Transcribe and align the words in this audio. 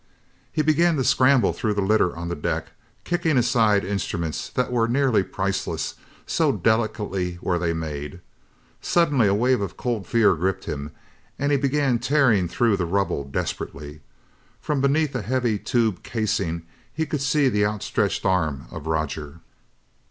He 0.51 0.63
began 0.63 0.95
to 0.95 1.03
scramble 1.03 1.53
through 1.53 1.75
the 1.75 1.83
litter 1.83 2.15
on 2.17 2.27
the 2.27 2.35
deck, 2.35 2.71
kicking 3.03 3.37
aside 3.37 3.85
instruments 3.85 4.49
that 4.49 4.71
were 4.71 4.87
nearly 4.87 5.21
priceless, 5.21 5.93
so 6.25 6.51
delicately 6.51 7.37
were 7.39 7.59
they 7.59 7.71
made. 7.75 8.19
Suddenly 8.81 9.27
a 9.27 9.35
wave 9.35 9.61
of 9.61 9.77
cold 9.77 10.07
fear 10.07 10.33
gripped 10.33 10.63
him 10.65 10.91
and 11.37 11.51
he 11.51 11.57
began 11.59 11.99
tearing 11.99 12.47
through 12.47 12.77
the 12.77 12.87
rubble 12.87 13.23
desperately. 13.25 14.01
From 14.59 14.81
beneath 14.81 15.13
a 15.13 15.21
heavy 15.21 15.59
tube 15.59 16.01
casing, 16.01 16.63
he 16.91 17.05
could 17.05 17.21
see 17.21 17.47
the 17.47 17.67
outstretched 17.67 18.25
arm 18.25 18.65
of 18.71 18.87
Roger. 18.87 19.41